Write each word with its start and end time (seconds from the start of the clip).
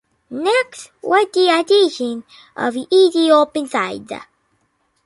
Next 0.31 0.89
was 1.03 1.27
the 1.31 1.59
addition 1.59 2.23
of 2.55 2.75
Easy-Open 2.89 3.67
sides. 3.67 4.11